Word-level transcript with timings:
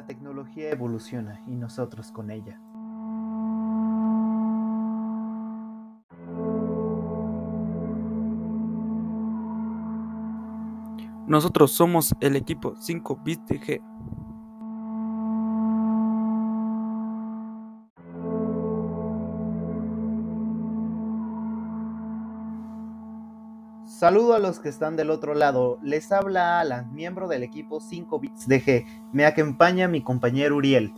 La 0.00 0.06
tecnología 0.06 0.70
evoluciona 0.70 1.42
y 1.46 1.56
nosotros 1.56 2.10
con 2.10 2.30
ella. 2.30 2.58
Nosotros 11.26 11.72
somos 11.72 12.14
el 12.22 12.34
equipo 12.34 12.76
5 12.76 13.20
bits 13.22 13.46
de 13.46 13.60
G. 13.60 13.89
Saludo 24.00 24.32
a 24.32 24.38
los 24.38 24.60
que 24.60 24.70
están 24.70 24.96
del 24.96 25.10
otro 25.10 25.34
lado. 25.34 25.78
Les 25.82 26.10
habla 26.10 26.58
Alan, 26.58 26.90
miembro 26.94 27.28
del 27.28 27.42
equipo 27.42 27.80
5 27.82 28.18
bits 28.18 28.48
de 28.48 28.62
G. 28.62 28.86
Me 29.12 29.26
acompaña 29.26 29.88
mi 29.88 30.02
compañero 30.02 30.56
Uriel. 30.56 30.94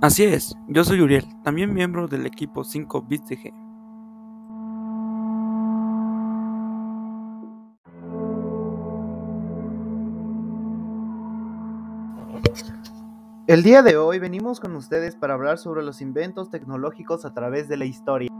Así 0.00 0.24
es, 0.24 0.56
yo 0.68 0.84
soy 0.84 1.02
Uriel, 1.02 1.26
también 1.44 1.74
miembro 1.74 2.08
del 2.08 2.24
equipo 2.24 2.64
5 2.64 3.02
bits 3.02 3.28
de 3.28 3.36
G. 3.36 3.62
El 13.52 13.62
día 13.62 13.82
de 13.82 13.98
hoy 13.98 14.18
venimos 14.18 14.60
con 14.60 14.74
ustedes 14.76 15.14
para 15.14 15.34
hablar 15.34 15.58
sobre 15.58 15.82
los 15.82 16.00
inventos 16.00 16.48
tecnológicos 16.48 17.26
a 17.26 17.34
través 17.34 17.68
de 17.68 17.76
la 17.76 17.84
historia. 17.84 18.30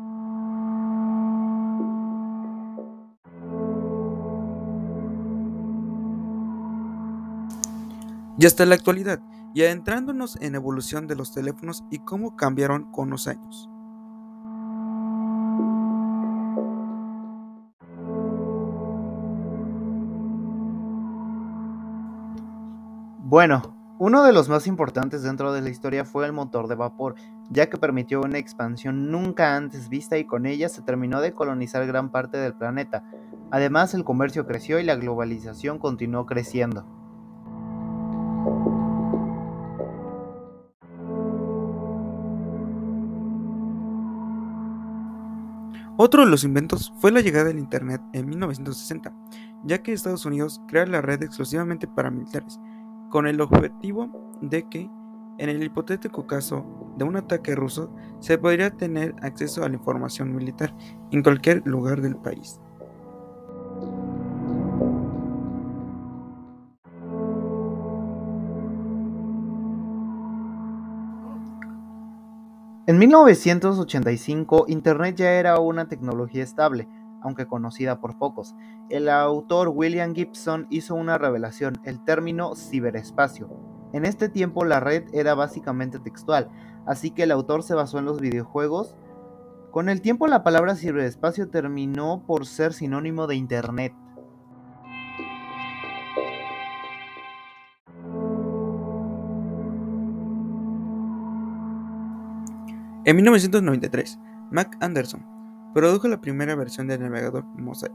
Y 8.38 8.46
hasta 8.46 8.64
la 8.64 8.74
actualidad, 8.74 9.20
y 9.52 9.64
adentrándonos 9.64 10.40
en 10.40 10.54
evolución 10.54 11.06
de 11.06 11.16
los 11.16 11.34
teléfonos 11.34 11.84
y 11.90 11.98
cómo 11.98 12.34
cambiaron 12.34 12.90
con 12.90 13.10
los 13.10 13.28
años. 13.28 13.68
Bueno, 23.18 23.81
uno 23.98 24.24
de 24.24 24.32
los 24.32 24.48
más 24.48 24.66
importantes 24.66 25.22
dentro 25.22 25.52
de 25.52 25.60
la 25.60 25.68
historia 25.68 26.04
fue 26.04 26.26
el 26.26 26.32
motor 26.32 26.66
de 26.66 26.74
vapor, 26.74 27.14
ya 27.50 27.68
que 27.68 27.76
permitió 27.76 28.20
una 28.20 28.38
expansión 28.38 29.10
nunca 29.10 29.54
antes 29.56 29.88
vista 29.88 30.18
y 30.18 30.24
con 30.24 30.46
ella 30.46 30.68
se 30.68 30.82
terminó 30.82 31.20
de 31.20 31.32
colonizar 31.32 31.86
gran 31.86 32.10
parte 32.10 32.38
del 32.38 32.54
planeta. 32.54 33.04
Además, 33.50 33.94
el 33.94 34.04
comercio 34.04 34.46
creció 34.46 34.80
y 34.80 34.84
la 34.84 34.96
globalización 34.96 35.78
continuó 35.78 36.26
creciendo. 36.26 36.86
Otro 45.98 46.24
de 46.24 46.30
los 46.30 46.42
inventos 46.42 46.92
fue 46.98 47.12
la 47.12 47.20
llegada 47.20 47.44
del 47.44 47.58
Internet 47.58 48.00
en 48.12 48.26
1960, 48.26 49.14
ya 49.62 49.82
que 49.82 49.92
Estados 49.92 50.24
Unidos 50.24 50.60
crea 50.66 50.86
la 50.86 51.02
red 51.02 51.22
exclusivamente 51.22 51.86
para 51.86 52.10
militares, 52.10 52.58
con 53.12 53.26
el 53.26 53.42
objetivo 53.42 54.08
de 54.40 54.66
que, 54.70 54.90
en 55.36 55.50
el 55.50 55.62
hipotético 55.62 56.26
caso 56.26 56.64
de 56.96 57.04
un 57.04 57.16
ataque 57.16 57.54
ruso, 57.54 57.94
se 58.20 58.38
podría 58.38 58.70
tener 58.70 59.14
acceso 59.20 59.62
a 59.62 59.68
la 59.68 59.74
información 59.74 60.34
militar 60.34 60.74
en 61.10 61.22
cualquier 61.22 61.62
lugar 61.66 62.00
del 62.00 62.16
país. 62.16 62.58
En 72.86 72.98
1985, 72.98 74.64
Internet 74.68 75.16
ya 75.16 75.32
era 75.32 75.60
una 75.60 75.86
tecnología 75.86 76.42
estable, 76.42 76.88
aunque 77.22 77.46
conocida 77.46 78.00
por 78.00 78.18
pocos. 78.18 78.54
El 78.88 79.08
autor 79.08 79.68
William 79.68 80.14
Gibson 80.14 80.66
hizo 80.70 80.94
una 80.94 81.18
revelación, 81.18 81.80
el 81.84 82.02
término 82.04 82.54
ciberespacio. 82.54 83.48
En 83.92 84.04
este 84.04 84.28
tiempo 84.28 84.64
la 84.64 84.80
red 84.80 85.04
era 85.12 85.34
básicamente 85.34 85.98
textual, 85.98 86.50
así 86.86 87.10
que 87.10 87.24
el 87.24 87.30
autor 87.30 87.62
se 87.62 87.74
basó 87.74 87.98
en 87.98 88.06
los 88.06 88.20
videojuegos. 88.20 88.96
Con 89.70 89.88
el 89.88 90.00
tiempo 90.00 90.26
la 90.26 90.42
palabra 90.42 90.76
ciberespacio 90.76 91.48
terminó 91.48 92.24
por 92.26 92.46
ser 92.46 92.72
sinónimo 92.72 93.26
de 93.26 93.36
Internet. 93.36 93.94
En 103.04 103.16
1993, 103.16 104.18
Mac 104.52 104.76
Anderson 104.80 105.41
produjo 105.74 106.08
la 106.08 106.20
primera 106.20 106.54
versión 106.54 106.86
del 106.86 107.00
navegador 107.00 107.44
Mosaic, 107.56 107.92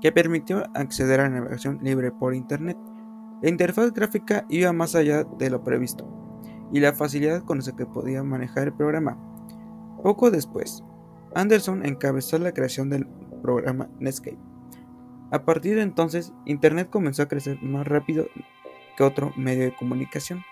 que 0.00 0.12
permitió 0.12 0.64
acceder 0.74 1.20
a 1.20 1.24
la 1.24 1.40
navegación 1.40 1.78
libre 1.82 2.12
por 2.12 2.34
Internet. 2.34 2.76
La 3.42 3.48
interfaz 3.48 3.92
gráfica 3.92 4.44
iba 4.48 4.72
más 4.72 4.94
allá 4.94 5.24
de 5.24 5.50
lo 5.50 5.62
previsto, 5.62 6.06
y 6.72 6.80
la 6.80 6.92
facilidad 6.92 7.42
con 7.42 7.58
la 7.58 7.76
que 7.76 7.86
podía 7.86 8.22
manejar 8.22 8.68
el 8.68 8.74
programa. 8.74 9.18
Poco 10.02 10.30
después, 10.30 10.84
Anderson 11.34 11.84
encabezó 11.84 12.38
la 12.38 12.52
creación 12.52 12.90
del 12.90 13.06
programa 13.42 13.88
Netscape. 13.98 14.38
A 15.30 15.44
partir 15.44 15.76
de 15.76 15.82
entonces, 15.82 16.32
Internet 16.46 16.88
comenzó 16.90 17.22
a 17.22 17.28
crecer 17.28 17.62
más 17.62 17.86
rápido 17.86 18.26
que 18.96 19.04
otro 19.04 19.32
medio 19.36 19.64
de 19.64 19.76
comunicación, 19.76 20.42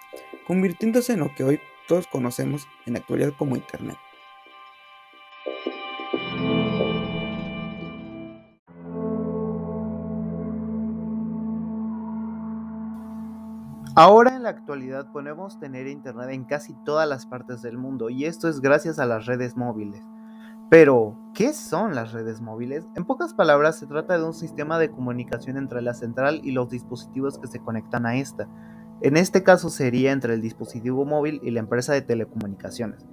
convirtiéndose 0.47 1.15
en 1.15 1.21
lo 1.21 1.35
que 1.35 1.45
hoy 1.45 1.61
todos 1.89 2.07
conocemos 2.07 2.67
en 2.85 2.95
la 2.95 2.99
actualidad 2.99 3.33
como 3.39 3.57
Internet. 3.57 3.97
Ahora 13.99 14.37
en 14.37 14.43
la 14.43 14.51
actualidad 14.51 15.11
podemos 15.11 15.59
tener 15.59 15.87
internet 15.87 16.29
en 16.29 16.45
casi 16.45 16.75
todas 16.85 17.09
las 17.09 17.25
partes 17.25 17.63
del 17.63 17.79
mundo 17.79 18.11
y 18.11 18.27
esto 18.27 18.47
es 18.47 18.61
gracias 18.61 18.99
a 18.99 19.07
las 19.07 19.25
redes 19.25 19.57
móviles. 19.57 20.05
Pero, 20.69 21.19
¿qué 21.33 21.55
son 21.55 21.95
las 21.95 22.13
redes 22.13 22.43
móviles? 22.43 22.85
En 22.95 23.07
pocas 23.07 23.33
palabras, 23.33 23.79
se 23.79 23.87
trata 23.87 24.19
de 24.19 24.25
un 24.25 24.35
sistema 24.35 24.79
de 24.79 24.91
comunicación 24.91 25.57
entre 25.57 25.81
la 25.81 25.95
central 25.95 26.43
y 26.45 26.51
los 26.51 26.69
dispositivos 26.69 27.39
que 27.39 27.47
se 27.47 27.61
conectan 27.61 28.05
a 28.05 28.17
esta. 28.17 28.47
En 29.01 29.17
este 29.17 29.43
caso 29.43 29.71
sería 29.71 30.13
entre 30.13 30.35
el 30.35 30.43
dispositivo 30.43 31.07
móvil 31.07 31.41
y 31.43 31.51
la 31.51 31.61
empresa 31.61 31.95
de 31.95 32.03
telecomunicaciones. 32.03 33.07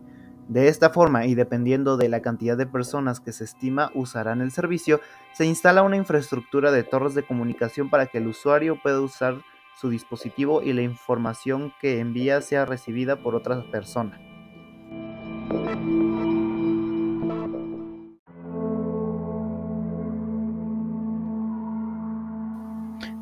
De 0.49 0.67
esta 0.67 0.89
forma, 0.89 1.25
y 1.27 1.33
dependiendo 1.33 1.95
de 1.95 2.09
la 2.09 2.21
cantidad 2.21 2.57
de 2.57 2.65
personas 2.65 3.21
que 3.21 3.31
se 3.31 3.45
estima 3.45 3.89
usarán 3.95 4.41
el 4.41 4.51
servicio, 4.51 4.99
se 5.31 5.45
instala 5.45 5.81
una 5.81 5.95
infraestructura 5.95 6.73
de 6.73 6.83
torres 6.83 7.15
de 7.15 7.23
comunicación 7.23 7.89
para 7.89 8.07
que 8.07 8.17
el 8.17 8.27
usuario 8.27 8.81
pueda 8.83 8.99
usar 8.99 9.35
su 9.79 9.89
dispositivo 9.89 10.61
y 10.61 10.73
la 10.73 10.81
información 10.81 11.73
que 11.81 11.99
envía 11.99 12.41
sea 12.41 12.65
recibida 12.65 13.17
por 13.17 13.35
otra 13.35 13.63
persona. 13.71 14.19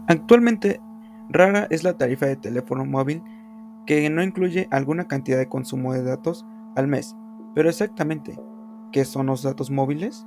Actualmente 0.08 0.82
Rara 1.30 1.68
es 1.70 1.84
la 1.84 1.98
tarifa 1.98 2.26
de 2.26 2.36
teléfono 2.36 2.86
móvil 2.86 3.24
que 3.86 4.10
no 4.10 4.22
incluye 4.22 4.68
alguna 4.72 5.08
cantidad 5.08 5.38
de 5.38 5.48
consumo 5.48 5.94
de 5.94 6.04
datos 6.04 6.46
al 6.76 6.88
mes. 6.88 7.16
Pero 7.56 7.70
exactamente, 7.70 8.38
¿qué 8.92 9.06
son 9.06 9.28
los 9.28 9.44
datos 9.44 9.72
móviles? 9.72 10.26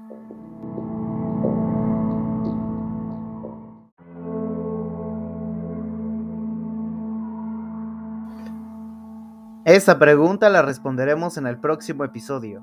Esa 9.65 9.99
pregunta 9.99 10.51
la 10.51 10.61
responderemos 10.61 11.39
en 11.39 11.47
el 11.47 11.59
próximo 11.59 12.05
episodio. 12.05 12.63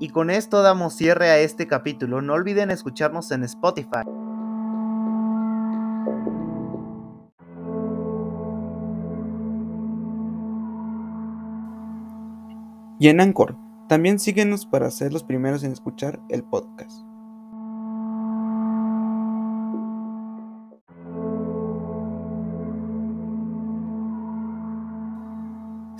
Y 0.00 0.08
con 0.08 0.30
esto 0.30 0.62
damos 0.62 0.94
cierre 0.94 1.28
a 1.28 1.38
este 1.38 1.66
capítulo. 1.66 2.22
No 2.22 2.32
olviden 2.32 2.70
escucharnos 2.70 3.30
en 3.30 3.44
Spotify. 3.44 4.04
Y 12.98 13.08
en 13.08 13.20
Anchor, 13.20 13.58
también 13.90 14.18
síguenos 14.18 14.64
para 14.64 14.90
ser 14.90 15.12
los 15.12 15.24
primeros 15.24 15.62
en 15.62 15.72
escuchar 15.72 16.20
el 16.30 16.42
podcast. 16.42 17.09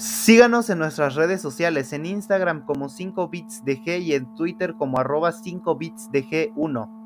Síganos 0.00 0.70
en 0.70 0.78
nuestras 0.78 1.14
redes 1.14 1.42
sociales, 1.42 1.92
en 1.92 2.06
Instagram 2.06 2.64
como 2.64 2.88
5 2.88 3.28
bits 3.28 3.62
de 3.66 3.78
G 3.78 4.00
y 4.00 4.14
en 4.14 4.34
Twitter 4.34 4.74
como 4.78 4.98
arroba 4.98 5.30
5 5.30 5.76
bits 5.76 6.10
de 6.10 6.24
G1. 6.24 6.99